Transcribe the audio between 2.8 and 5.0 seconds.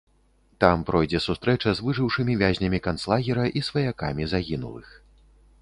канцлагера і сваякамі загінулых.